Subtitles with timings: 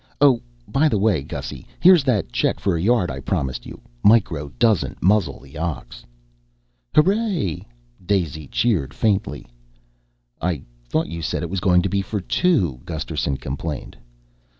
[0.19, 3.79] "Oh by the way, Gussy, here's that check for a yard I promised you.
[4.01, 6.03] Micro doesn't muzzle the ox."
[6.95, 7.67] "Hooray!"
[8.03, 9.45] Daisy cheered faintly.
[10.41, 13.95] "I thought you said it was going to be for two." Gusterson complained.